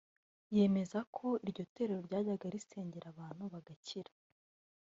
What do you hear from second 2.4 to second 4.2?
risengera abantu bagakira